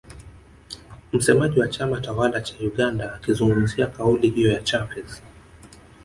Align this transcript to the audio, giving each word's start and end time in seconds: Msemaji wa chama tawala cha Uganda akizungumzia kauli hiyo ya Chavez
Msemaji 1.13 1.59
wa 1.59 1.67
chama 1.67 2.01
tawala 2.01 2.41
cha 2.41 2.55
Uganda 2.59 3.13
akizungumzia 3.15 3.87
kauli 3.87 4.29
hiyo 4.29 4.51
ya 4.51 4.61
Chavez 4.63 5.21